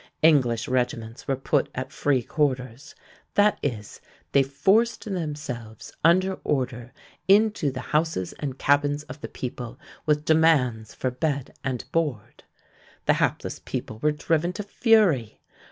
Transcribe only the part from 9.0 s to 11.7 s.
of the people with demands for bed